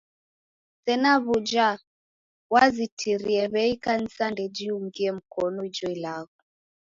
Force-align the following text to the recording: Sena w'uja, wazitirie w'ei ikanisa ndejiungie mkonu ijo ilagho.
Sena 0.83 1.11
w'uja, 1.25 1.67
wazitirie 2.53 3.43
w'ei 3.53 3.73
ikanisa 3.75 4.25
ndejiungie 4.33 5.09
mkonu 5.19 5.59
ijo 5.69 5.87
ilagho. 5.95 6.37